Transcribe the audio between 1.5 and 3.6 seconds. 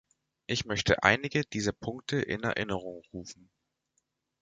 Punkte in Erinnerung rufen.